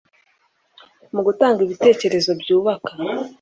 mu 1.13 1.21
gutanga 1.27 1.59
ibitekerezo 1.65 2.31
byubaka 2.41 2.91